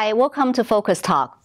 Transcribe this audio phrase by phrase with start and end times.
[0.00, 1.42] Hi, welcome to Focus Talk.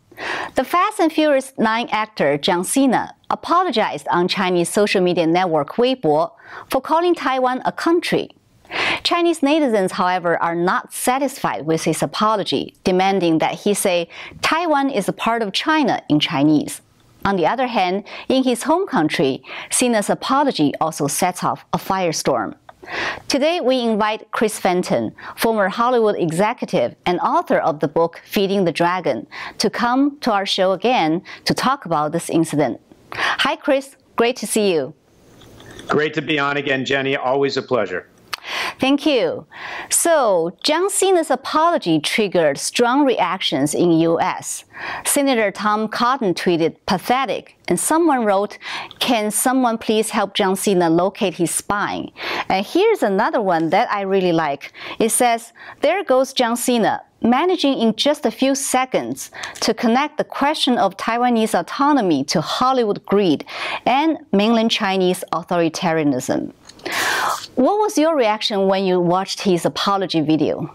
[0.54, 6.34] The Fast and Furious 9 actor John Cena apologized on Chinese social media network Weibo
[6.70, 8.30] for calling Taiwan a country.
[9.02, 14.08] Chinese netizens, however, are not satisfied with his apology, demanding that he say
[14.44, 16.80] Taiwan is a part of China in Chinese.
[17.26, 22.54] On the other hand, in his home country, Cena's apology also sets off a firestorm.
[23.28, 28.72] Today, we invite Chris Fenton, former Hollywood executive and author of the book Feeding the
[28.72, 29.26] Dragon,
[29.58, 32.80] to come to our show again to talk about this incident.
[33.14, 33.96] Hi, Chris.
[34.16, 34.94] Great to see you.
[35.88, 37.16] Great to be on again, Jenny.
[37.16, 38.08] Always a pleasure.
[38.80, 39.46] Thank you.
[39.90, 44.66] So, John Cena's apology triggered strong reactions in U.S.
[45.06, 48.58] Senator Tom Cotton tweeted, pathetic, and someone wrote,
[49.00, 52.12] can someone please help John Cena locate his spine?
[52.50, 54.74] And here's another one that I really like.
[55.00, 59.32] It says, there goes John Cena, managing in just a few seconds
[59.62, 63.46] to connect the question of Taiwanese autonomy to Hollywood greed
[63.86, 66.52] and mainland Chinese authoritarianism.
[67.56, 70.74] What was your reaction when you watched his apology video?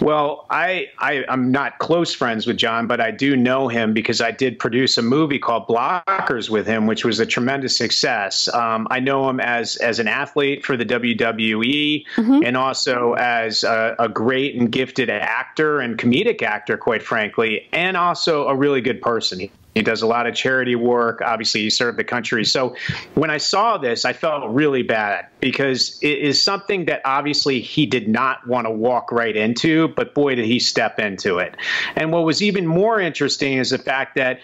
[0.00, 4.20] Well, I, I am not close friends with John, but I do know him because
[4.20, 8.52] I did produce a movie called Blockers with him, which was a tremendous success.
[8.52, 12.40] Um, I know him as as an athlete for the WWE, mm-hmm.
[12.44, 17.96] and also as a, a, great and gifted actor and comedic actor, quite frankly, and
[17.96, 19.48] also a really good person.
[19.74, 21.20] He, does a lot of charity work.
[21.22, 22.44] Obviously, he served the country.
[22.44, 22.76] So
[23.14, 27.86] when I saw this, I felt really bad because it is something that obviously he
[27.86, 31.56] did not want to walk right into, but boy, did he step into it.
[31.96, 34.40] And what was even more interesting is the fact that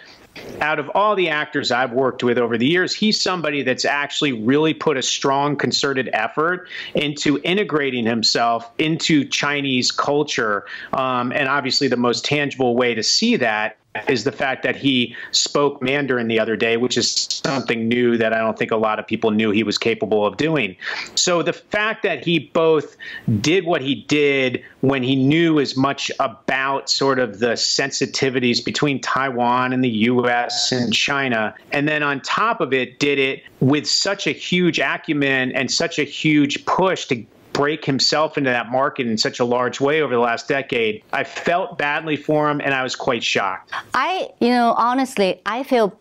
[0.61, 4.33] out of all the actors I've worked with over the years, he's somebody that's actually
[4.33, 10.67] really put a strong concerted effort into integrating himself into Chinese culture.
[10.93, 15.17] Um, and obviously, the most tangible way to see that is the fact that he
[15.33, 17.11] spoke Mandarin the other day, which is
[17.45, 20.37] something new that I don't think a lot of people knew he was capable of
[20.37, 20.77] doing.
[21.15, 22.97] So the fact that he both
[23.41, 29.01] did what he did when he knew as much about sort of the sensitivities between
[29.01, 33.89] Taiwan and the US and China, and then on top of it, did it with
[33.89, 37.25] such a huge acumen and such a huge push to
[37.59, 41.03] break himself into that market in such a large way over the last decade.
[41.13, 43.73] I felt badly for him and I was quite shocked.
[43.95, 45.99] I, you know, honestly, I feel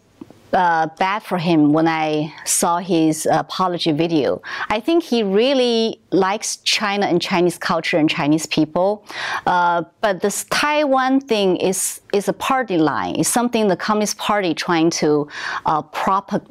[0.54, 4.40] uh, bad for him when I saw his apology video.
[4.70, 9.04] I think he really likes China and Chinese culture and Chinese people.
[9.48, 13.16] Uh, but this Taiwan thing is is a party line.
[13.16, 15.28] It's something the Communist Party trying to
[15.66, 15.82] uh,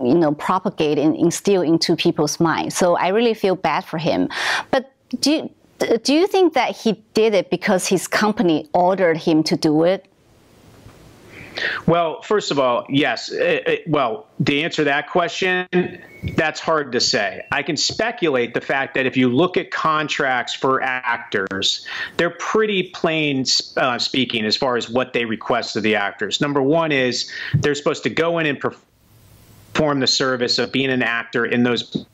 [0.00, 2.76] you know, propagate and instill into people's minds.
[2.76, 4.28] So I really feel bad for him.
[4.70, 9.42] But do you, do you think that he did it because his company ordered him
[9.44, 10.06] to do it?
[11.86, 13.30] Well, first of all, yes.
[13.30, 15.66] It, uh, it, uh, well, to answer that question,
[16.34, 17.44] that's hard to say.
[17.50, 21.86] I can speculate the fact that if you look at contracts for actors,
[22.16, 23.44] they're pretty plain
[23.76, 26.40] uh, speaking as far as what they request of the actors.
[26.40, 31.02] Number one is they're supposed to go in and perform the service of being an
[31.02, 32.06] actor in those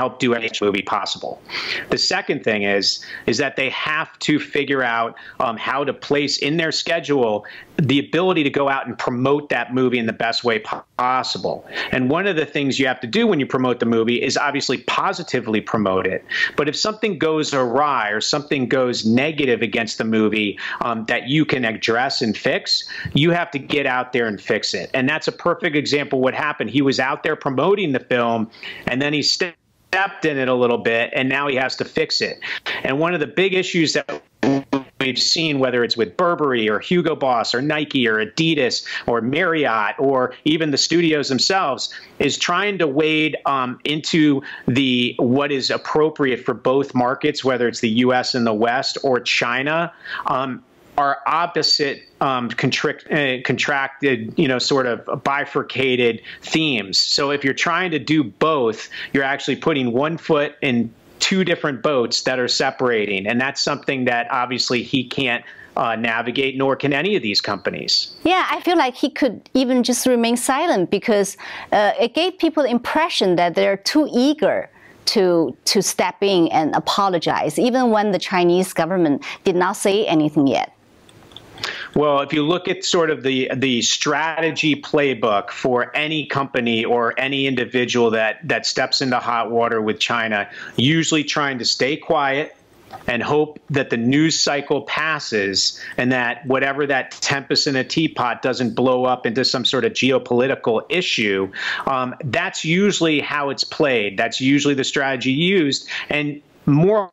[0.00, 1.42] help do any movie possible.
[1.90, 6.38] The second thing is is that they have to figure out um, how to place
[6.38, 7.44] in their schedule
[7.76, 11.66] the ability to go out and promote that movie in the best way possible.
[11.92, 14.36] And one of the things you have to do when you promote the movie is
[14.36, 16.24] obviously positively promote it.
[16.56, 21.44] But if something goes awry or something goes negative against the movie um, that you
[21.44, 22.84] can address and fix,
[23.14, 24.90] you have to get out there and fix it.
[24.92, 26.70] And that's a perfect example what happened.
[26.70, 28.50] He was out there promoting the film,
[28.86, 29.59] and then he stepped
[30.24, 32.40] in it a little bit, and now he has to fix it.
[32.82, 34.22] And one of the big issues that
[35.00, 39.96] we've seen, whether it's with Burberry or Hugo Boss or Nike or Adidas or Marriott
[39.98, 46.44] or even the studios themselves, is trying to wade um, into the what is appropriate
[46.44, 48.34] for both markets, whether it's the U.S.
[48.34, 49.92] and the West or China.
[50.26, 50.62] Um,
[50.98, 56.98] are opposite um, contract, uh, contracted, you know, sort of bifurcated themes.
[56.98, 61.82] So if you're trying to do both, you're actually putting one foot in two different
[61.82, 63.26] boats that are separating.
[63.26, 65.44] And that's something that obviously he can't
[65.76, 68.14] uh, navigate, nor can any of these companies.
[68.24, 71.36] Yeah, I feel like he could even just remain silent because
[71.72, 74.68] uh, it gave people the impression that they're too eager
[75.06, 80.46] to to step in and apologize, even when the Chinese government did not say anything
[80.46, 80.72] yet.
[81.94, 87.18] Well, if you look at sort of the the strategy playbook for any company or
[87.18, 92.56] any individual that that steps into hot water with China, usually trying to stay quiet,
[93.06, 98.42] and hope that the news cycle passes and that whatever that tempest in a teapot
[98.42, 101.50] doesn't blow up into some sort of geopolitical issue.
[101.86, 104.16] Um, that's usually how it's played.
[104.18, 105.88] That's usually the strategy used.
[106.08, 107.12] And more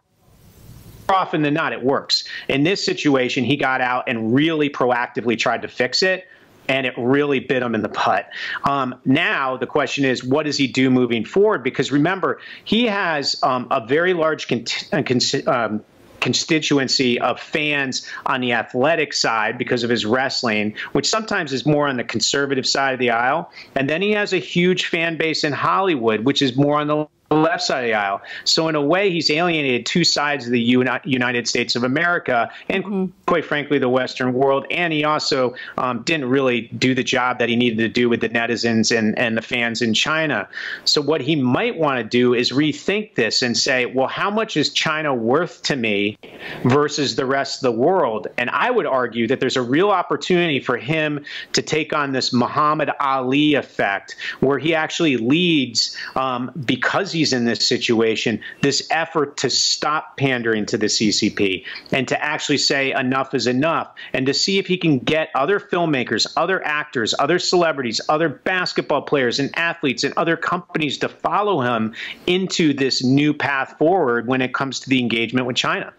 [1.09, 2.23] often than not, it works.
[2.47, 6.27] In this situation, he got out and really proactively tried to fix it
[6.69, 8.29] and it really bit him in the butt.
[8.65, 11.63] Um, now the question is, what does he do moving forward?
[11.63, 15.83] Because remember, he has um, a very large con- uh, um,
[16.19, 21.87] constituency of fans on the athletic side because of his wrestling, which sometimes is more
[21.87, 23.51] on the conservative side of the aisle.
[23.75, 27.07] And then he has a huge fan base in Hollywood, which is more on the
[27.35, 28.21] left side of the aisle.
[28.45, 32.83] So in a way, he's alienated two sides of the United States of America and,
[32.83, 33.05] mm-hmm.
[33.25, 34.65] quite frankly, the Western world.
[34.71, 38.21] And he also um, didn't really do the job that he needed to do with
[38.21, 40.47] the netizens and, and the fans in China.
[40.85, 44.55] So what he might want to do is rethink this and say, well, how much
[44.55, 46.17] is China worth to me
[46.63, 48.27] versus the rest of the world?
[48.37, 52.31] And I would argue that there's a real opportunity for him to take on this
[52.31, 59.37] Muhammad Ali effect, where he actually leads um, because he's in this situation, this effort
[59.37, 64.33] to stop pandering to the CCP and to actually say enough is enough and to
[64.33, 69.49] see if he can get other filmmakers, other actors, other celebrities, other basketball players and
[69.57, 71.93] athletes and other companies to follow him
[72.27, 75.91] into this new path forward when it comes to the engagement with China.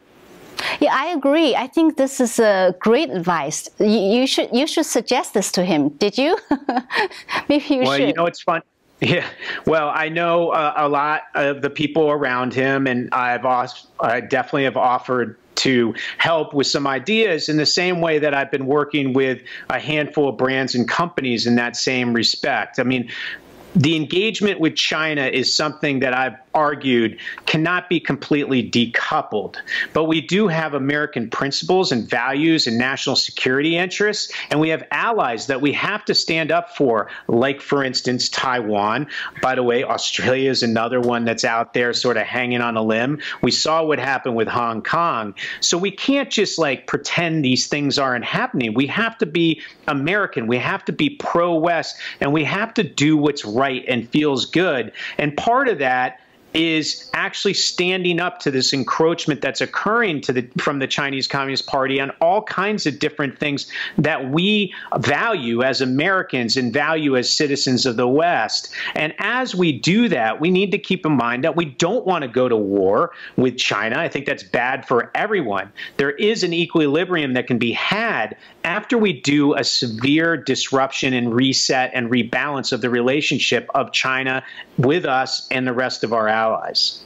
[0.81, 1.55] Yeah, I agree.
[1.55, 3.69] I think this is a great advice.
[3.79, 5.91] You, you should you should suggest this to him.
[5.91, 6.37] Did you?
[7.49, 8.01] Maybe you well, should.
[8.01, 8.63] Well, you know, it's fun.
[9.01, 9.29] Yeah,
[9.65, 13.47] well, I know uh, a lot of the people around him, and I've
[14.01, 18.51] I definitely have offered to help with some ideas in the same way that I've
[18.51, 22.79] been working with a handful of brands and companies in that same respect.
[22.79, 23.11] I mean,
[23.75, 29.57] the engagement with China is something that I've argued cannot be completely decoupled.
[29.93, 34.83] But we do have American principles and values and national security interests, and we have
[34.91, 39.07] allies that we have to stand up for, like, for instance, Taiwan.
[39.41, 42.83] By the way, Australia is another one that's out there sort of hanging on a
[42.83, 43.21] limb.
[43.43, 45.35] We saw what happened with Hong Kong.
[45.61, 48.75] So we can't just like pretend these things aren't happening.
[48.75, 50.49] We have to be American.
[50.49, 54.45] We have to be pro West, and we have to do what's right and feels
[54.47, 54.93] good.
[55.19, 56.21] And part of that
[56.55, 61.67] is actually standing up to this encroachment that's occurring to the from the Chinese Communist
[61.67, 67.31] Party on all kinds of different things that we value as Americans and value as
[67.31, 68.73] citizens of the West.
[68.95, 72.23] And as we do that, we need to keep in mind that we don't want
[72.23, 73.99] to go to war with China.
[73.99, 75.71] I think that's bad for everyone.
[75.99, 78.37] There is an equilibrium that can be had
[78.69, 84.45] after we do a severe disruption and reset and rebalance of the relationship of China
[84.77, 87.03] with us and the rest of our allies.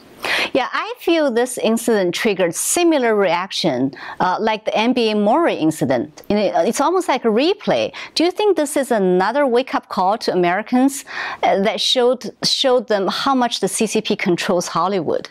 [0.53, 6.23] Yeah, I feel this incident triggered similar reaction uh, like the NBA Morey incident.
[6.29, 7.93] It's almost like a replay.
[8.17, 11.05] Do you think this is another wake-up call to Americans
[11.43, 15.31] uh, that showed showed them how much the CCP controls Hollywood?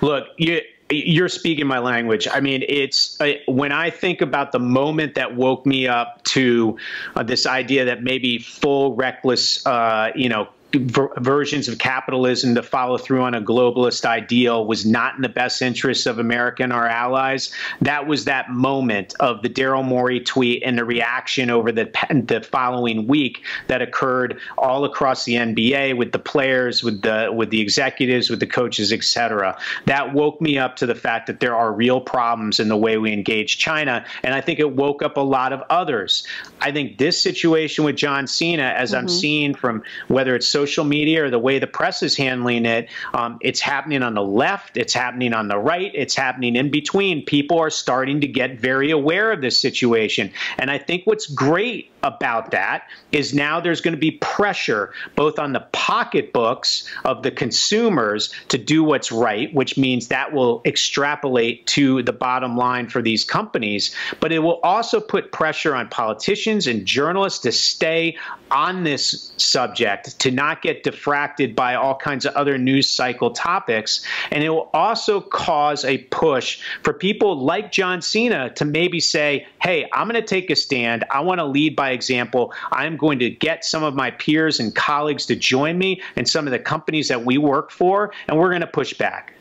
[0.00, 0.60] Look, you,
[0.90, 2.28] you're speaking my language.
[2.30, 3.18] I mean, it's
[3.48, 6.76] when I think about the moment that woke me up to
[7.16, 12.62] uh, this idea that maybe full reckless, uh, you know, ver versions of capitalism to
[12.62, 16.72] follow through on a globalist ideal was not in the best interests of America and
[16.72, 17.52] our allies.
[17.80, 21.84] That was that moment of the Daryl Morey tweet and the reaction over the,
[22.26, 27.50] the following week that occurred all across the NBA with the players, with the with
[27.50, 29.56] the executives, with the coaches, etc.
[29.86, 32.98] That woke me up to the fact that there are real problems in the way
[32.98, 36.26] we engage China, and I think it woke up a lot of others.
[36.60, 38.98] I think this situation with John Cena, as mm -hmm.
[38.98, 39.20] I'm mm-hmm.
[39.20, 42.88] seeing from whether it's social social media or the way the press is handling it,
[43.14, 47.24] um, it's happening on the left, it's happening on the right, it's happening in between.
[47.24, 50.32] People are starting to get very aware of this situation.
[50.58, 55.38] And I think what's great about that is now there's going to be pressure both
[55.38, 61.66] on the pocketbooks of the consumers to do what's right, which means that will extrapolate
[61.66, 63.94] to the bottom line for these companies.
[64.20, 68.16] But it will also put pressure on politicians and journalists to stay
[68.50, 74.04] on this subject, to not get diffracted by all kinds of other news cycle topics.
[74.30, 79.46] And it will also cause a push for people like John Cena to maybe say,
[79.60, 81.04] hey, I'm going to take a stand.
[81.10, 82.52] I want to lead by example.
[82.70, 86.46] I'm going to get some of my peers and colleagues to join me and some
[86.46, 89.32] of the companies that we work for, and we're going to push back.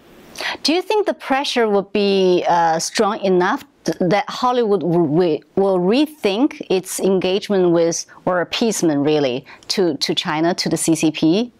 [0.63, 3.63] Do you think the pressure will be uh, strong enough
[3.99, 5.07] that Hollywood will,
[5.55, 11.51] will rethink its engagement with or appeasement really to, to China, to the CCP?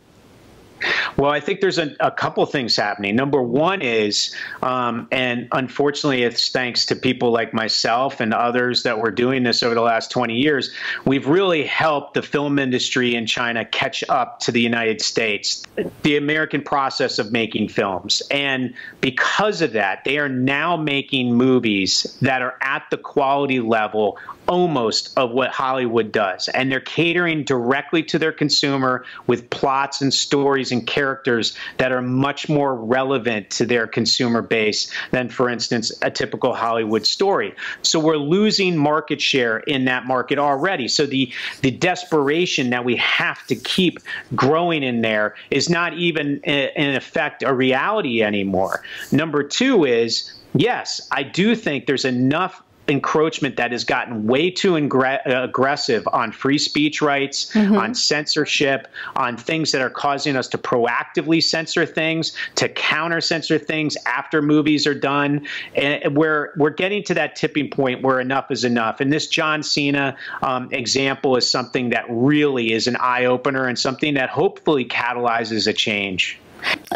[1.18, 3.16] Well, I think there's a, a couple things happening.
[3.16, 9.00] Number one is, um, and unfortunately, it's thanks to people like myself and others that
[9.00, 10.72] were doing this over the last 20 years,
[11.06, 15.64] we've really helped the film industry in China catch up to the United States,
[16.04, 18.22] the American process of making films.
[18.32, 24.18] And because of that, they are now making movies that are at the quality level
[24.48, 26.48] almost of what Hollywood does.
[26.50, 32.02] And they're catering directly to their consumer with plots and stories and characters that are
[32.02, 37.54] much more relevant to their consumer base than, for instance, a typical Hollywood story.
[37.82, 40.88] So we're losing market share in that market already.
[40.88, 44.00] So the, the desperation that we have to keep
[44.36, 48.84] growing in there is not even, in effect, a reality anymore.
[49.12, 54.76] Number two is, yes, I do think there's enough encroachment that has gotten way too
[54.76, 57.76] aggressive on free speech rights, mm-hmm.
[57.76, 63.58] on censorship, on things that are causing us to proactively censor things, to counter censor
[63.58, 65.48] things after movies are done.
[65.76, 69.00] And we're we're getting to that tipping point where enough is enough.
[69.00, 73.78] And this John Cena um, example is something that really is an eye opener and
[73.78, 76.40] something that hopefully catalyzes a change.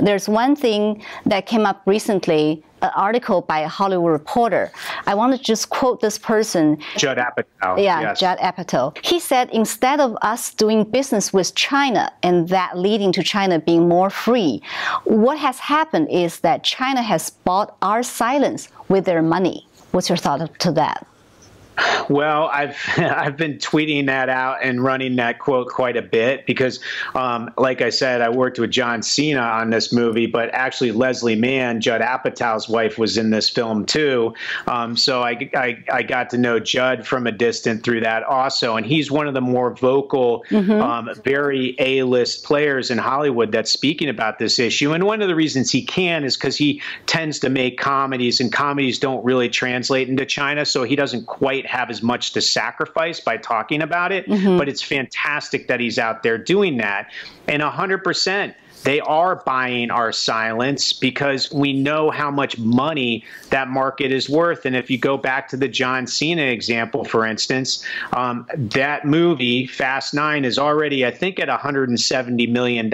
[0.02, 4.72] There's one thing that came up recently, an article by a Hollywood reporter.
[5.06, 6.78] I want to just quote this person.
[6.98, 7.82] Judd Apatow.
[7.82, 8.20] Yeah, yes.
[8.20, 8.98] Judd Apatow.
[9.06, 13.88] He said, instead of us doing business with China and that leading to China being
[13.88, 14.62] more free,
[15.04, 19.68] what has happened is that China has bought our silence with their money.
[19.92, 21.06] What's your thought to that?
[22.10, 26.80] Well, I've I've been tweeting that out and running that quote quite a bit because,
[27.16, 31.36] um, like I said, I worked with John Cena on this movie, but actually Leslie
[31.36, 34.34] Mann, Judd Apatow's wife, was in this film too.
[34.68, 38.76] Um, so I, I, I got to know Judd from a distance through that also,
[38.76, 40.72] and he's one of the more vocal, mm-hmm.
[40.72, 44.94] um, very A-list players in Hollywood that's speaking about this issue.
[44.94, 48.52] And one of the reasons he can is because he tends to make comedies, and
[48.52, 53.20] comedies don't really translate into China, so he doesn't quite have as much to sacrifice
[53.20, 54.28] by talking about it.
[54.28, 54.58] Mm-hmm.
[54.58, 57.12] But it's fantastic that he's out there doing that.
[57.48, 58.56] And 100%.
[58.84, 64.66] They are buying our silence because we know how much money that market is worth.
[64.66, 67.84] And if you go back to the John Cena example, for instance,
[68.14, 72.90] um, that movie, Fast Nine, is already, I think, at $170 million,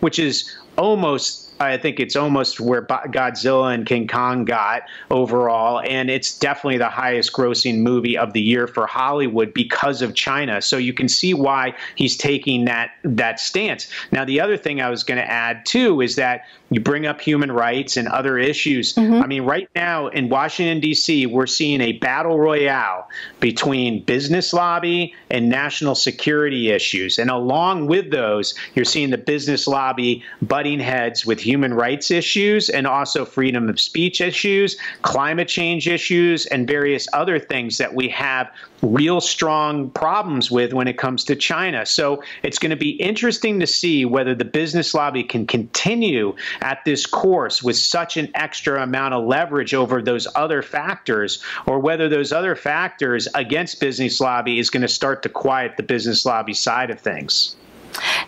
[0.00, 6.10] which is almost I think it's almost where Godzilla and King Kong got overall, and
[6.10, 10.60] it's definitely the highest grossing movie of the year for Hollywood because of China.
[10.62, 13.88] So you can see why he's taking that that stance.
[14.10, 17.20] Now, the other thing I was going to add too is that you bring up
[17.20, 18.94] human rights and other issues.
[18.94, 19.22] Mm-hmm.
[19.22, 23.08] I mean, right now in Washington D.C., we're seeing a battle royale
[23.40, 29.66] between business lobby and national security issues, and along with those, you're seeing the business
[29.66, 35.88] lobby butting heads with human rights issues and also freedom of speech issues, climate change
[35.88, 38.50] issues, and various other things that we have
[38.82, 41.86] real strong problems with when it comes to China.
[41.86, 46.84] So it's going to be interesting to see whether the business lobby can continue at
[46.84, 52.08] this course with such an extra amount of leverage over those other factors, or whether
[52.08, 56.54] those other factors against business lobby is going to start to quiet the business lobby
[56.54, 57.56] side of things.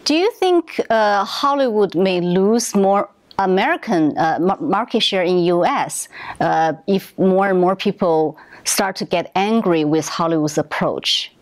[0.04, 6.08] Do you think uh, Hollywood may lose more American uh, market share in U.S.
[6.40, 11.32] Uh, if more and more people start to get angry with Hollywood's approach?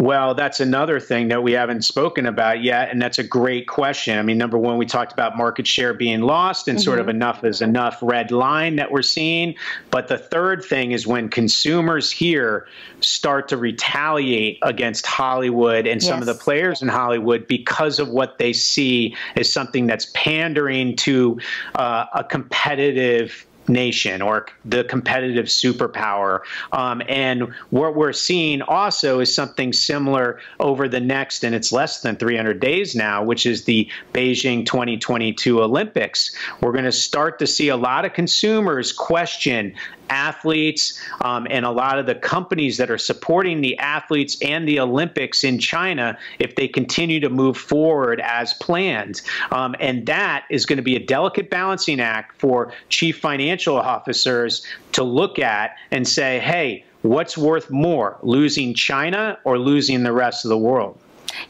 [0.00, 4.18] Well, that's another thing that we haven't spoken about yet, and that's a great question.
[4.18, 6.84] I mean, number one, we talked about market share being lost and mm-hmm.
[6.84, 7.16] sort of mm-hmm.
[7.16, 9.56] enough is enough red line that we're seeing.
[9.90, 12.66] But the third thing is when consumers here
[13.00, 16.08] start to retaliate against Hollywood and yes.
[16.08, 20.96] some of the players in Hollywood because of what they see as something that's pandering
[20.96, 21.38] to
[21.74, 26.40] uh, a competitive nation or the competitive superpower.
[26.72, 32.02] Um, and what we're seeing also is something similar over the next, and it's less
[32.02, 36.34] than 300 days now, which is the Beijing 2022 Olympics.
[36.60, 39.74] We're going to start to see a lot of consumers question
[40.10, 44.78] athletes um, and a lot of the companies that are supporting the athletes and the
[44.80, 49.22] Olympics in China if they continue to move forward as planned.
[49.52, 54.66] Um, and that is going to be a delicate balancing act for chief financial officers
[54.92, 60.44] to look at and say, hey, what's worth more, losing China or losing the rest
[60.44, 60.98] of the world?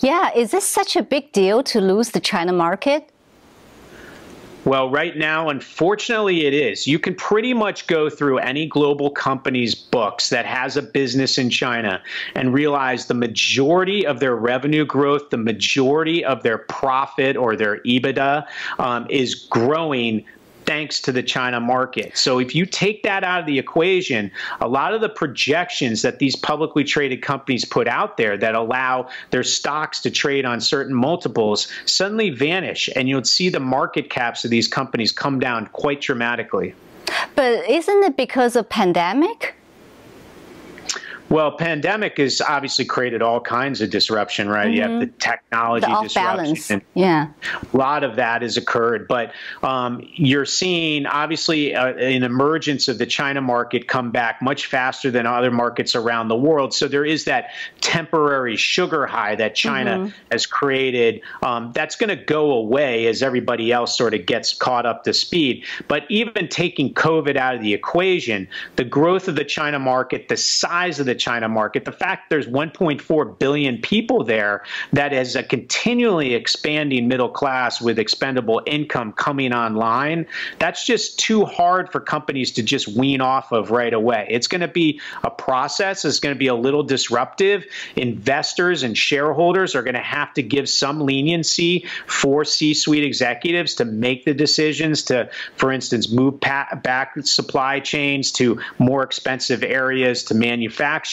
[0.01, 3.11] Yeah, is this such a big deal to lose the China market?
[4.67, 6.87] Well, right now, unfortunately, it is.
[6.87, 11.49] You can pretty much go through any global company's books that has a business in
[11.49, 12.03] China
[12.35, 17.81] and realize the majority of their revenue growth, the majority of their profit or their
[17.81, 18.47] EBITDA
[18.79, 20.27] um, is growing
[20.71, 22.17] thanks to the China market.
[22.17, 26.21] So if you take that out of the equation, a lot of the projections that
[26.21, 30.95] these publicly traded companies put out there that allow their stocks to trade on certain
[30.95, 36.01] multiples suddenly vanish and you'll see the market caps of these companies come down quite
[36.03, 36.73] dramatically.
[37.35, 39.57] But isn't it because of pandemic?
[41.31, 44.67] Well, pandemic has obviously created all kinds of disruption, right?
[44.67, 44.75] Mm-hmm.
[44.75, 45.19] You have the mm-hmm.
[45.19, 46.83] technology the disruption.
[46.95, 47.29] yeah.
[47.73, 49.33] A lot of that has occurred, but
[49.63, 55.09] um, you're seeing obviously uh, an emergence of the China market come back much faster
[55.13, 56.75] than other markets around the world.
[56.75, 60.17] So there is that temporary sugar high that China mm-hmm.
[60.33, 61.21] has created.
[61.45, 65.15] Um, that's going to go away as everybody else sort of gets caught up to
[65.15, 65.65] speed.
[65.87, 70.37] But even taking COVID out of the equation, the growth of the China market, the
[70.37, 75.43] size of the China market, the fact there's 1.4 billion people there that is a
[75.43, 80.27] continually expanding middle class with expendable income coming online,
[80.59, 84.27] that's just too hard for companies to just wean off of right away.
[84.31, 87.67] It's going to be a process, it's going to be a little disruptive.
[87.97, 93.75] Investors and shareholders are going to have to give some leniency for C suite executives
[93.75, 100.23] to make the decisions to, for instance, move back supply chains to more expensive areas
[100.25, 101.10] to manufacture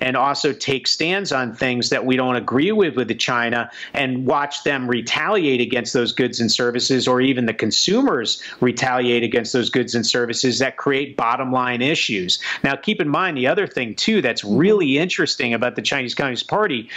[0.00, 4.62] and also take stands on things that we don't agree with with China and watch
[4.64, 9.94] them retaliate against those goods and services or even the consumers retaliate against those goods
[9.94, 12.38] and services that create bottom line issues.
[12.62, 14.56] Now, keep in mind the other thing, too, that's mm-hmm.
[14.56, 16.88] really interesting about the Chinese Communist Party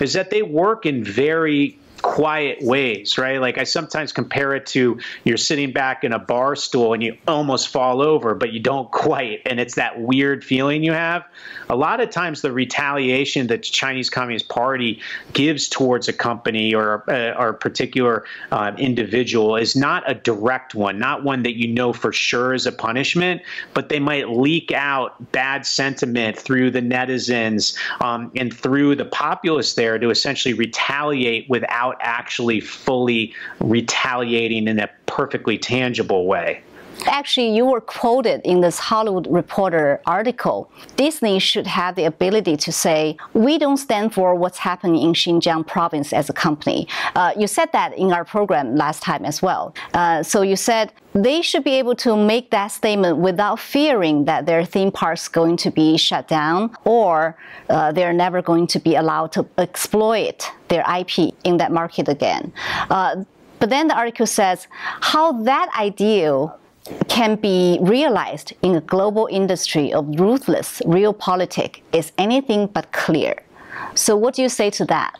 [0.00, 3.40] is that they work in very quiet ways, right?
[3.40, 7.16] Like I sometimes compare it to you're sitting back in a bar stool and you
[7.26, 9.40] almost fall over, but you don't quite.
[9.46, 11.24] And it's that weird feeling you have.
[11.70, 15.00] A lot of times, the retaliation that the Chinese Communist Party
[15.32, 20.74] gives towards a company or, uh, or a particular uh, individual is not a direct
[20.74, 23.40] one, not one that you know for sure is a punishment,
[23.74, 29.74] but they might leak out bad sentiment through the netizens um, and through the populace
[29.74, 36.62] there to essentially retaliate without without actually fully retaliating in a perfectly tangible way.
[37.06, 40.70] Actually, you were quoted in this Hollywood Reporter article.
[40.96, 45.66] Disney should have the ability to say, we don't stand for what's happening in Xinjiang
[45.66, 46.88] province as a company.
[47.14, 49.74] Uh, you said that in our program last time as well.
[49.94, 54.46] Uh, so you said they should be able to make that statement without fearing that
[54.46, 57.36] their theme parks going to be shut down or
[57.68, 62.52] uh, they're never going to be allowed to exploit their IP in that market again.
[62.88, 63.24] Uh,
[63.58, 64.66] but then the article says
[65.00, 66.58] how that ideal
[67.08, 73.34] can be realized in a global industry of ruthless real realpolitik is anything but clear.
[73.94, 75.18] So, what do you say to that?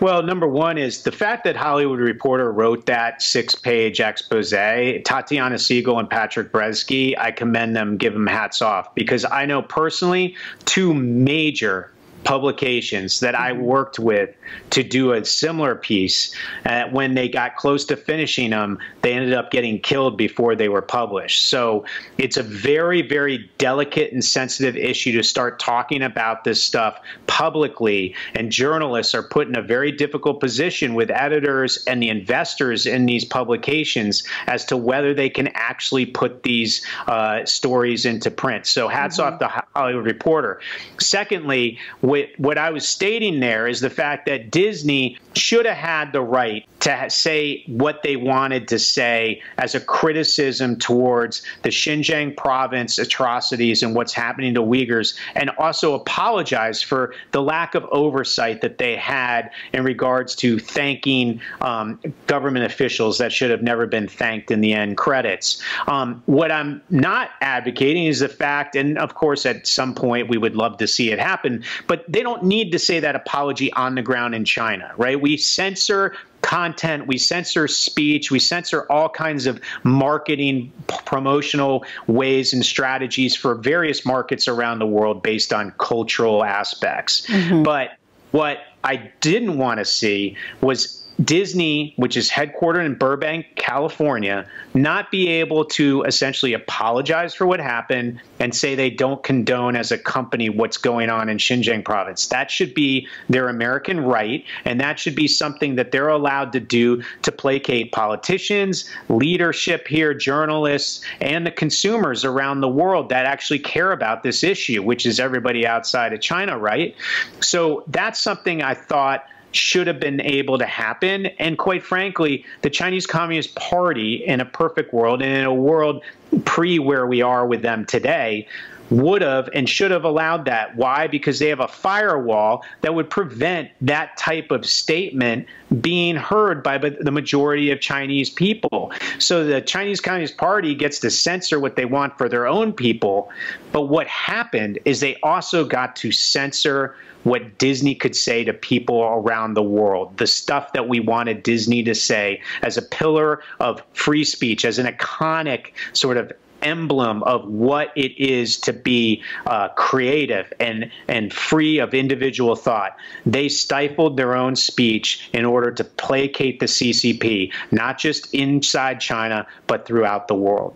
[0.00, 4.50] Well, number one is the fact that Hollywood Reporter wrote that six page expose.
[4.50, 9.62] Tatiana Siegel and Patrick Brzeski, I commend them, give them hats off, because I know
[9.62, 11.93] personally two major
[12.24, 13.62] publications that I mm-hmm.
[13.62, 14.34] worked with
[14.70, 16.34] to do a similar piece.
[16.64, 20.68] Uh, when they got close to finishing them, they ended up getting killed before they
[20.68, 21.46] were published.
[21.46, 21.84] So
[22.18, 28.14] it's a very, very delicate and sensitive issue to start talking about this stuff publicly.
[28.34, 33.06] And journalists are put in a very difficult position with editors and the investors in
[33.06, 38.66] these publications as to whether they can actually put these uh, stories into print.
[38.66, 39.34] So hats mm-hmm.
[39.34, 40.60] off to Hollywood Reporter.
[40.98, 41.78] Secondly,
[42.14, 46.20] what, what I was stating there is the fact that Disney should have had the
[46.20, 52.98] right to say what they wanted to say as a criticism towards the Xinjiang province
[52.98, 58.76] atrocities and what's happening to Uyghurs, and also apologize for the lack of oversight that
[58.76, 64.50] they had in regards to thanking um, government officials that should have never been thanked
[64.50, 65.62] in the end credits.
[65.86, 70.36] Um, what I'm not advocating is the fact, and of course, at some point we
[70.36, 73.94] would love to see it happen, but they don't need to say that apology on
[73.94, 75.18] the ground in China, right?
[75.18, 80.70] We censor content, we censor speech, we censor all kinds of marketing,
[81.06, 87.26] promotional ways and strategies for various markets around the world based on cultural aspects.
[87.26, 87.62] Mm-hmm.
[87.62, 87.96] But
[88.32, 95.10] what I didn't want to see was Disney, which is headquartered in Burbank, California, not
[95.10, 99.98] be able to essentially apologize for what happened and say they don't condone as a
[99.98, 102.26] company what's going on in Xinjiang province.
[102.28, 106.60] That should be their American right, and that should be something that they're allowed to
[106.60, 113.60] do to placate politicians, leadership here, journalists, and the consumers around the world that actually
[113.60, 116.96] care about this issue, which is everybody outside of China, right?
[117.40, 121.26] So that's something I thought should have been able to happen.
[121.38, 126.02] And quite frankly, the Chinese Communist Party, in a perfect world and in a world
[126.44, 128.46] pre where we are with them today,
[128.90, 130.76] would have and should have allowed that.
[130.76, 131.06] Why?
[131.06, 135.46] Because they have a firewall that would prevent that type of statement
[135.80, 138.92] being heard by the majority of Chinese people.
[139.18, 143.30] So the Chinese Communist Party gets to censor what they want for their own people.
[143.72, 149.02] But what happened is they also got to censor what Disney could say to people
[149.02, 153.82] around the world, the stuff that we wanted Disney to say as a pillar of
[153.92, 156.32] free speech, as an iconic sort of
[156.62, 162.96] emblem of what it is to be uh, creative and and free of individual thought.
[163.26, 169.46] They stifled their own speech in order to placate the CCP, not just inside China
[169.66, 170.74] but throughout the world.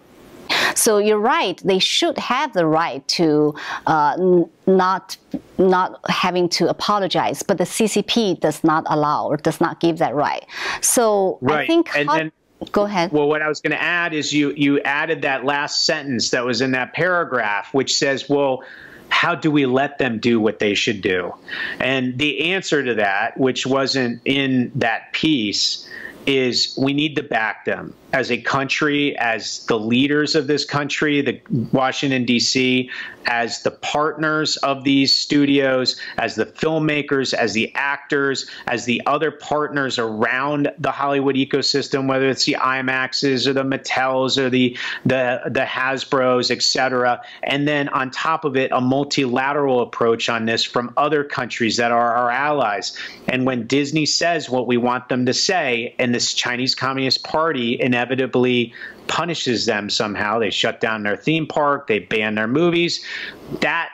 [0.74, 1.61] So you're right.
[1.64, 3.54] They should have the right to
[3.87, 5.16] uh, not
[5.59, 10.14] not having to apologize, but the CCP does not allow or does not give that
[10.14, 10.44] right.
[10.81, 11.64] So right.
[11.64, 11.96] I think.
[11.96, 12.33] And, and,
[12.72, 13.12] Go ahead.
[13.12, 16.44] Well, what I was going to add is you you added that last sentence that
[16.44, 18.62] was in that paragraph, which says, "Well."
[19.11, 21.35] how do we let them do what they should do?
[21.81, 25.88] And the answer to that, which wasn't in that piece,
[26.29, 31.21] is we need to back them as a country, as the leaders of this country,
[31.23, 31.41] the
[31.73, 32.91] Washington D.C.,
[33.27, 39.31] as the partners of these studios, as the filmmakers, as the actors, as the other
[39.31, 45.43] partners around the Hollywood ecosystem, whether it's the IMAXs or the Mattels or the the
[45.47, 50.64] the Hasbro's, et cetera, and then on top of it, a multilateral approach on this
[50.64, 52.97] from other countries that are our allies.
[53.29, 57.81] And when Disney says what we want them to say, and this Chinese Communist Party
[57.81, 58.74] inevitably
[59.07, 60.40] punishes them somehow.
[60.40, 63.04] They shut down their theme park, they ban their movies.
[63.61, 63.90] That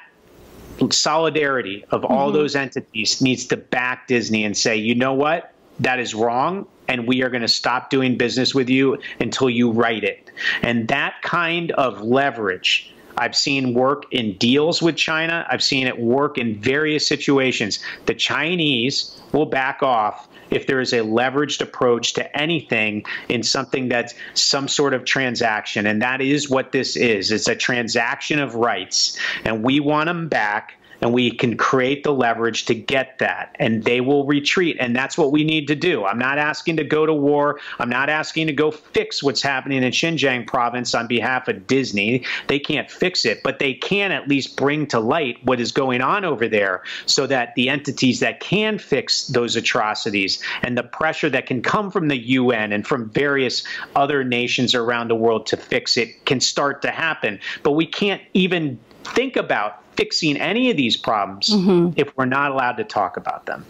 [0.90, 2.38] solidarity of all mm-hmm.
[2.38, 5.52] those entities needs to back Disney and say, you know what?
[5.80, 9.70] That is wrong, and we are going to stop doing business with you until you
[9.70, 10.30] write it.
[10.62, 15.46] And that kind of leverage I've seen work in deals with China.
[15.50, 17.80] I've seen it work in various situations.
[18.06, 23.88] The Chinese will back off if there is a leveraged approach to anything in something
[23.88, 25.86] that's some sort of transaction.
[25.86, 27.30] And that is what this is.
[27.30, 29.18] It's a transaction of rights.
[29.44, 30.74] And we want them back
[31.04, 35.18] and we can create the leverage to get that and they will retreat and that's
[35.18, 36.06] what we need to do.
[36.06, 37.60] I'm not asking to go to war.
[37.78, 42.24] I'm not asking to go fix what's happening in xinjiang province on behalf of disney.
[42.46, 46.00] They can't fix it but they can at least bring to light what is going
[46.00, 51.28] on over there so that the entities that can fix those atrocities and the pressure
[51.28, 53.62] that can come from the un and from various
[53.94, 57.38] other nations around the world to fix it can start to happen.
[57.62, 61.92] But we can't even think about fixing any of these problems mm-hmm.
[61.96, 63.64] if we're not allowed to talk about them.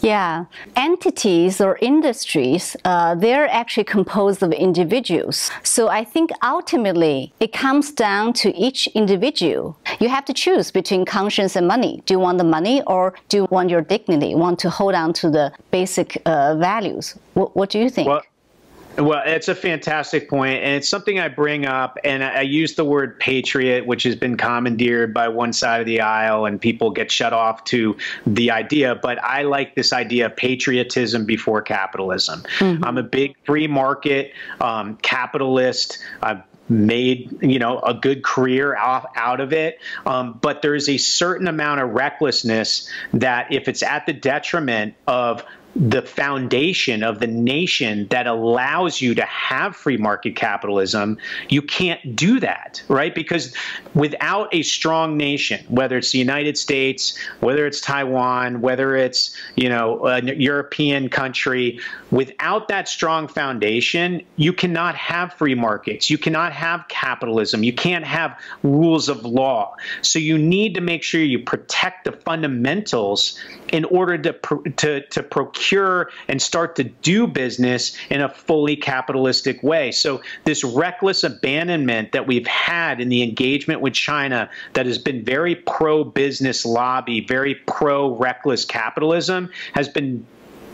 [0.00, 5.50] Yeah, entities or industries, uh, they're actually composed of individuals.
[5.62, 9.78] So I think ultimately it comes down to each individual.
[10.00, 12.02] You have to choose between conscience and money.
[12.06, 14.34] Do you want the money or do you want your dignity?
[14.34, 17.16] Want to hold on to the basic uh, values?
[17.34, 18.08] What, what do you think?
[18.08, 18.22] Well,
[18.98, 22.84] well, it's a fantastic point, and it's something I bring up, and I, use the
[22.84, 27.10] word patriot, which has been commandeered by one side of the aisle, and people get
[27.10, 28.94] shut off to the idea.
[28.94, 32.42] But I like this idea of patriotism before capitalism.
[32.58, 32.84] Mm-hmm.
[32.84, 35.98] I'm a big free market um, capitalist.
[36.22, 40.96] I've made you know a good career off out of it um, but there's a
[40.96, 47.26] certain amount of recklessness that if it's at the detriment of the foundation of the
[47.26, 51.16] nation that allows you to have free market capitalism,
[51.48, 53.14] you can't do that, right?
[53.14, 53.54] Because
[53.94, 59.68] without a strong nation, whether it's the United States, whether it's Taiwan, whether it's, you
[59.68, 61.80] know, a European country,
[62.12, 66.10] without that strong foundation, you cannot have free markets.
[66.10, 67.64] You cannot have capitalism.
[67.64, 69.74] You can't have rules of law.
[70.02, 73.38] So you need to make sure you protect the fundamentals
[73.72, 79.62] in order to, to, to procure and start to do business in a fully capitalistic
[79.62, 79.90] way.
[79.90, 85.24] So this reckless abandonment that we've had in the engagement with China that has been
[85.24, 90.26] very pro-business lobby, very pro-reckless capitalism has been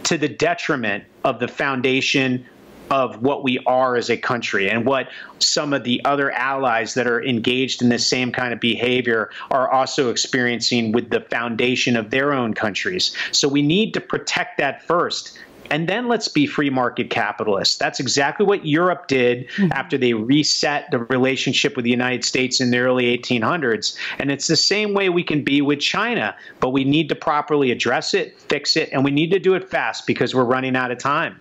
[0.09, 2.43] to the detriment of the foundation
[2.91, 7.07] of what we are as a country and what some of the other allies that
[7.07, 12.09] are engaged in this same kind of behavior are also experiencing with the foundation of
[12.09, 13.15] their own countries.
[13.33, 15.39] So we need to protect that first
[15.71, 17.77] and then let's be free market capitalists.
[17.77, 19.73] That's exactly what Europe did mm-hmm.
[19.73, 23.97] after they reset the relationship with the United States in the early 1800s.
[24.19, 27.71] And it's the same way we can be with China, but we need to properly
[27.71, 30.91] address it, fix it, and we need to do it fast because we're running out
[30.91, 31.41] of time.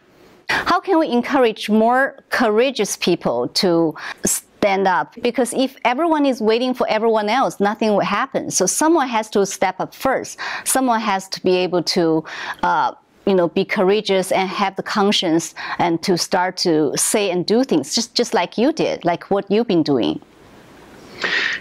[0.50, 5.14] How can we encourage more courageous people to stand up?
[5.22, 8.50] Because if everyone is waiting for everyone else, nothing will happen.
[8.52, 10.40] So someone has to step up first.
[10.64, 12.24] Someone has to be able to.
[12.64, 12.94] Uh,
[13.28, 17.64] you know, be courageous and have the conscience and to start to say and do
[17.64, 20.20] things just, just like you did, like what you've been doing.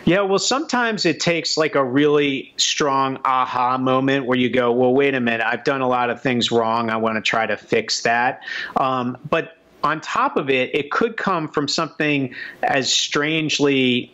[0.05, 4.94] Yeah, well, sometimes it takes like a really strong aha moment where you go, well,
[4.94, 6.90] wait a minute, I've done a lot of things wrong.
[6.90, 8.42] I want to try to fix that.
[8.76, 14.12] Um, but on top of it, it could come from something as strangely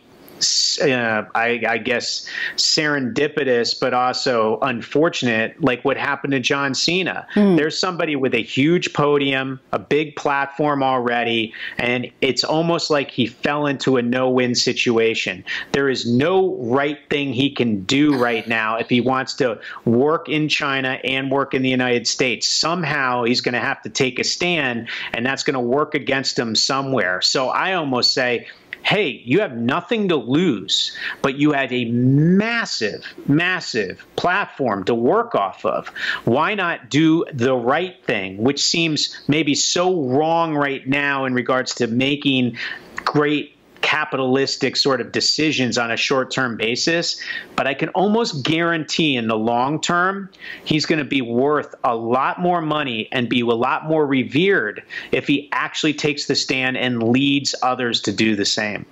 [0.81, 7.27] uh, I, I, guess, serendipitous, but also unfortunate, like what happened to John Cena.
[7.35, 7.57] Mm.
[7.57, 13.27] There's somebody with a huge podium, a big platform already, and it's almost like he
[13.27, 15.43] fell into a no win situation.
[15.71, 20.29] There is no right thing he can do right now if he wants to work
[20.29, 22.47] in China and work in the United States.
[22.47, 26.37] Somehow he's going to have to take a stand, and that's going to work against
[26.37, 27.21] him somewhere.
[27.21, 28.47] So I almost say,
[28.83, 35.35] hey, you have nothing to lose, but you have a massive, massive platform to work
[35.35, 35.87] off of.
[36.25, 41.73] Why not do the right thing, which seems maybe so wrong right now in regards
[41.75, 42.57] to making
[43.05, 43.52] great
[43.83, 47.21] capitalistic sort of decisions on a short term basis.
[47.55, 50.29] But I can almost guarantee in the long term,
[50.63, 54.81] he's going to be worth a lot more money and be a lot more revered
[55.11, 58.85] if he actually takes the stand and leads others to do the same.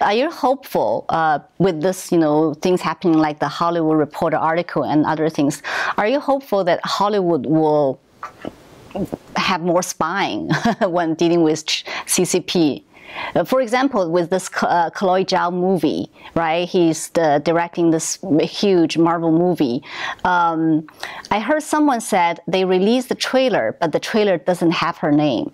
[0.00, 4.84] Are you hopeful uh, with this, you know, things happening like the Hollywood Reporter article
[4.84, 5.62] and other things?
[5.98, 8.00] Are you hopeful that Hollywood will
[9.36, 12.84] have more spying when dealing with CCP?
[13.34, 16.68] Uh, for example, with this uh, Chloe Zhao movie, right?
[16.68, 19.82] He's the, directing this huge Marvel movie.
[20.24, 20.86] Um,
[21.30, 25.52] I heard someone said they released the trailer, but the trailer doesn't have her name.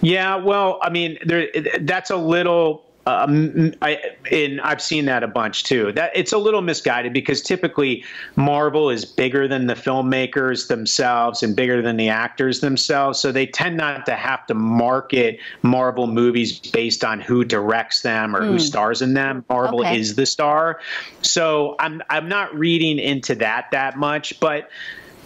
[0.00, 1.48] Yeah, well, I mean, there,
[1.80, 5.90] that's a little um, I, and I've seen that a bunch too.
[5.92, 8.04] That it's a little misguided because typically
[8.36, 13.46] Marvel is bigger than the filmmakers themselves and bigger than the actors themselves, so they
[13.46, 18.46] tend not to have to market Marvel movies based on who directs them or mm.
[18.46, 18.58] who hmm.
[18.58, 19.44] stars in them.
[19.48, 19.98] Marvel okay.
[19.98, 20.80] is the star,
[21.22, 24.70] so I'm I'm not reading into that that much, but.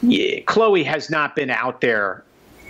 [0.02, 2.22] Yeah, Chloe has not been out there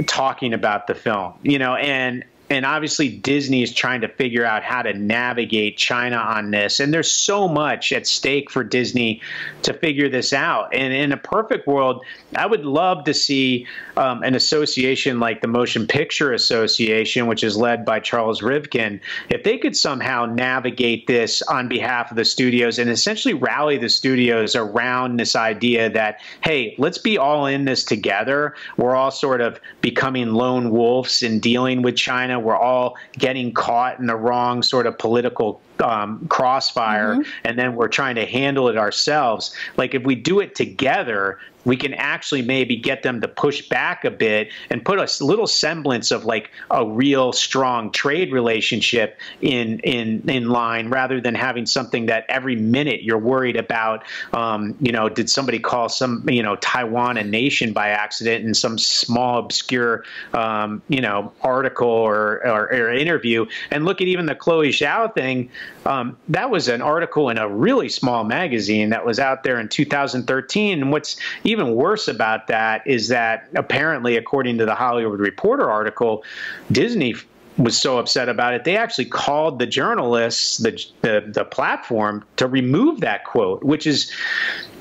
[0.06, 4.62] talking about the film, you know, and and obviously Disney is trying to figure out
[4.62, 6.78] how to navigate China on this.
[6.78, 9.20] And there's so much at stake for Disney
[9.62, 10.72] to figure this out.
[10.72, 12.04] And in a perfect world,
[12.36, 17.56] I would love to see um, an association like the Motion Picture Association, which is
[17.56, 22.78] led by Charles Rivkin, if they could somehow navigate this on behalf of the studios
[22.78, 27.82] and essentially rally the studios around this idea that, hey, let's be all in this
[27.82, 28.54] together.
[28.76, 33.98] We're all sort of becoming lone wolves in dealing with China we're all getting caught
[33.98, 37.30] in the wrong sort of political um, crossfire, mm-hmm.
[37.44, 39.54] and then we're trying to handle it ourselves.
[39.76, 44.04] Like if we do it together, we can actually maybe get them to push back
[44.04, 49.80] a bit and put a little semblance of like a real strong trade relationship in
[49.80, 54.92] in in line rather than having something that every minute you're worried about um, you
[54.92, 59.40] know did somebody call some you know Taiwan a nation by accident in some small
[59.40, 64.68] obscure um, you know article or, or, or interview and look at even the Chloe
[64.68, 65.50] Zhao thing
[65.84, 69.68] um, that was an article in a really small magazine that was out there in
[69.68, 75.70] 2013 and what's even worse about that is that apparently, according to the Hollywood Reporter
[75.70, 76.24] article,
[76.70, 77.14] Disney
[77.58, 82.46] was so upset about it, they actually called the journalists, the, the, the platform, to
[82.46, 84.12] remove that quote, which is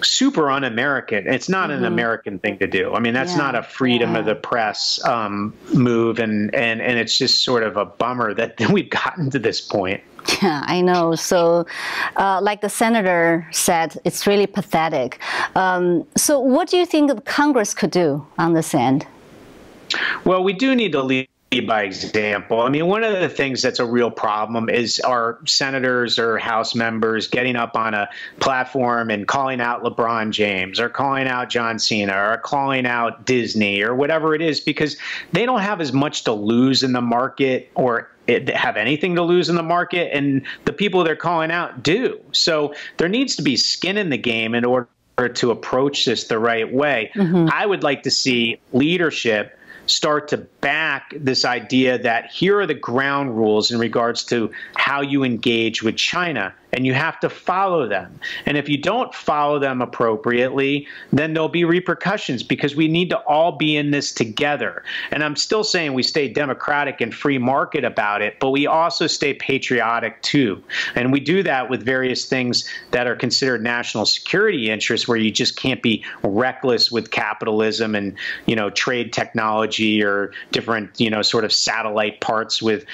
[0.01, 1.27] super un-American.
[1.27, 1.79] It's not mm-hmm.
[1.79, 2.93] an American thing to do.
[2.93, 3.37] I mean, that's yeah.
[3.37, 4.19] not a freedom yeah.
[4.19, 8.59] of the press um, move, and, and and it's just sort of a bummer that
[8.69, 10.01] we've gotten to this point.
[10.41, 11.15] Yeah, I know.
[11.15, 11.65] So,
[12.15, 15.19] uh, like the senator said, it's really pathetic.
[15.55, 19.05] Um, so, what do you think Congress could do on this end?
[20.23, 21.29] Well, we do need to lead
[21.67, 22.61] by example.
[22.61, 26.75] I mean, one of the things that's a real problem is our senators or House
[26.75, 28.09] members getting up on a
[28.39, 33.81] platform and calling out LeBron James or calling out John Cena or calling out Disney
[33.81, 34.97] or whatever it is because
[35.31, 39.49] they don't have as much to lose in the market or have anything to lose
[39.49, 42.19] in the market, and the people they're calling out do.
[42.31, 44.87] So there needs to be skin in the game in order
[45.33, 47.11] to approach this the right way.
[47.15, 47.49] Mm-hmm.
[47.51, 49.57] I would like to see leadership
[49.87, 55.01] start to back this idea that here are the ground rules in regards to how
[55.01, 58.19] you engage with China and you have to follow them.
[58.45, 63.17] And if you don't follow them appropriately, then there'll be repercussions because we need to
[63.19, 64.83] all be in this together.
[65.11, 69.07] And I'm still saying we stay democratic and free market about it, but we also
[69.07, 70.61] stay patriotic too.
[70.95, 75.31] And we do that with various things that are considered national security interests where you
[75.31, 81.21] just can't be reckless with capitalism and, you know, trade technology or different, you know,
[81.21, 82.85] sort of satellite parts with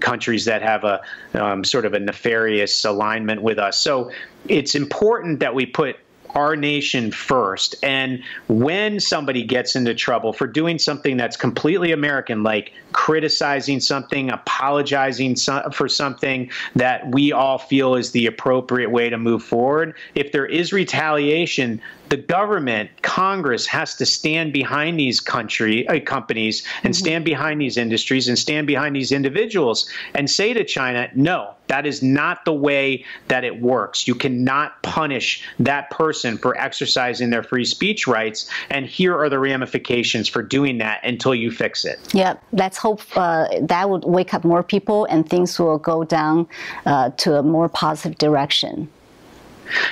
[0.00, 1.00] countries that have a
[1.34, 3.78] um, sort of a nefarious alliance alignment with us.
[3.78, 4.10] So
[4.48, 5.96] it's important that we put
[6.34, 7.74] our nation first.
[7.82, 14.30] And when somebody gets into trouble for doing something that's completely American, like criticizing something,
[14.30, 15.36] apologizing
[15.72, 20.44] for something that we all feel is the appropriate way to move forward, if there
[20.44, 27.04] is retaliation, the government, Congress has to stand behind these country uh, companies and mm-hmm.
[27.04, 31.86] stand behind these industries and stand behind these individuals and say to China, no, that
[31.86, 34.06] is not the way that it works.
[34.06, 39.38] You cannot punish that person for exercising their free speech rights, and here are the
[39.38, 41.98] ramifications for doing that until you fix it.
[42.12, 46.46] Yeah, let's hope uh, that would wake up more people and things will go down
[46.84, 48.88] uh, to a more positive direction.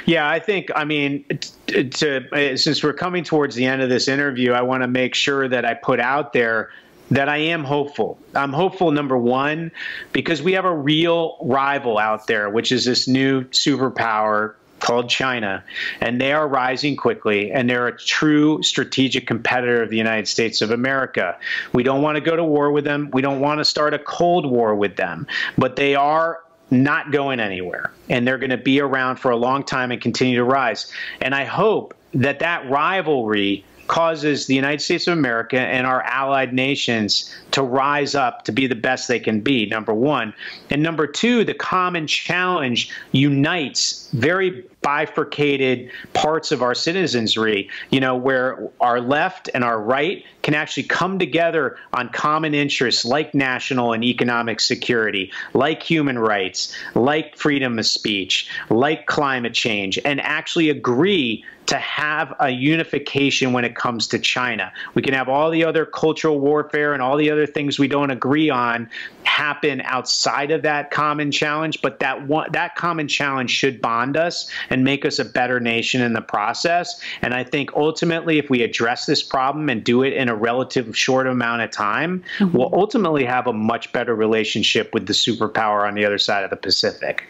[0.07, 1.25] Yeah, I think, I mean,
[1.67, 5.15] to, uh, since we're coming towards the end of this interview, I want to make
[5.15, 6.71] sure that I put out there
[7.15, 8.19] that I am hopeful.
[8.35, 9.71] I'm hopeful, number one,
[10.13, 15.63] because we have a real rival out there, which is this new superpower called China,
[16.01, 20.61] and they are rising quickly, and they're a true strategic competitor of the United States
[20.61, 21.39] of America.
[21.73, 23.11] We don't want to go to war with them.
[23.13, 27.39] We don't want to start a Cold War with them, but they are not going
[27.39, 30.91] anywhere and they're going to be around for a long time and continue to rise.
[31.21, 36.53] And I hope that that rivalry causes the United States of America and our allied
[36.53, 40.35] nations to rise up to be the best they can be, number one.
[40.71, 48.15] And number two, the common challenge unites very bifurcated parts of our citizenry, you know,
[48.15, 53.95] where our left and our right can actually come together on common interests like national
[53.95, 60.69] and economic security, like human rights, like freedom of speech, like climate change, and actually
[60.69, 64.73] agree to have a unification when it comes to China.
[64.95, 68.11] We can have all the other cultural warfare and all the other things we don't
[68.11, 68.91] agree on
[69.23, 74.51] happen outside of that common challenge, but that one that common challenge should bond us
[74.75, 77.01] and make us a better nation in the process.
[77.23, 80.99] And I think ultimately, if we address this problem and do it in a relative
[80.99, 82.57] short amount of time, mm-hmm.
[82.57, 86.51] we'll ultimately have a much better relationship with the superpower on the other side of
[86.51, 87.23] the Pacific.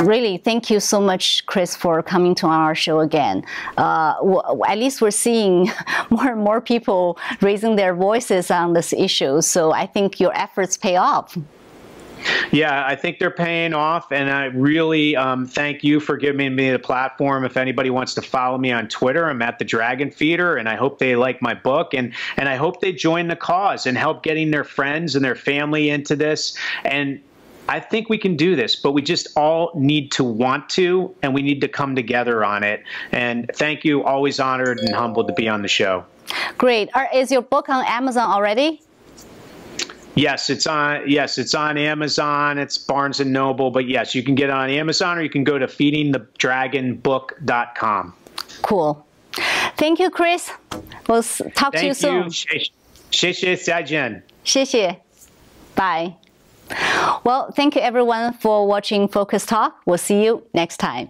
[0.00, 3.44] Really, thank you so much, Chris, for coming to our show again.
[3.76, 4.14] Uh,
[4.66, 5.70] at least we're seeing
[6.10, 9.42] more and more people raising their voices on this issue.
[9.42, 11.36] So I think your efforts pay off.
[12.50, 16.70] Yeah, I think they're paying off, and I really um, thank you for giving me
[16.70, 17.44] the platform.
[17.44, 20.76] If anybody wants to follow me on Twitter, I'm at the Dragon Feeder, and I
[20.76, 24.22] hope they like my book, and and I hope they join the cause and help
[24.22, 26.56] getting their friends and their family into this.
[26.84, 27.20] And
[27.68, 31.34] I think we can do this, but we just all need to want to, and
[31.34, 32.82] we need to come together on it.
[33.12, 34.02] And thank you.
[34.04, 36.04] Always honored and humbled to be on the show.
[36.56, 36.88] Great.
[37.14, 38.80] Is your book on Amazon already?
[40.17, 41.09] Yes, it's on.
[41.09, 42.57] Yes, it's on Amazon.
[42.57, 45.43] It's Barnes and Noble, but yes, you can get it on Amazon, or you can
[45.43, 48.13] go to feedingthedragonbook.com.
[48.61, 49.05] Cool.
[49.77, 50.51] Thank you, Chris.
[51.07, 52.29] We'll talk Thank to you soon.
[53.09, 54.23] 谢谢再见。
[54.43, 54.99] 谢谢。
[55.75, 56.15] Bye.
[57.23, 59.81] Well, thank you everyone for watching Focus Talk.
[59.85, 61.09] We'll see you next time.